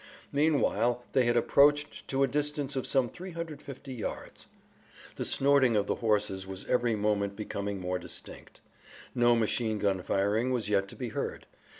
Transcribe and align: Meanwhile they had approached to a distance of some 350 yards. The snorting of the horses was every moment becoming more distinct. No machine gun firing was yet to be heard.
Meanwhile 0.31 1.03
they 1.13 1.25
had 1.25 1.37
approached 1.37 2.07
to 2.07 2.23
a 2.23 2.27
distance 2.27 2.75
of 2.75 2.87
some 2.87 3.07
350 3.07 3.93
yards. 3.93 4.47
The 5.15 5.25
snorting 5.25 5.75
of 5.75 5.85
the 5.85 5.93
horses 5.93 6.47
was 6.47 6.65
every 6.65 6.95
moment 6.95 7.35
becoming 7.35 7.79
more 7.79 7.99
distinct. 7.99 8.61
No 9.13 9.35
machine 9.35 9.77
gun 9.77 10.01
firing 10.01 10.49
was 10.49 10.69
yet 10.69 10.87
to 10.87 10.95
be 10.95 11.09
heard. 11.09 11.45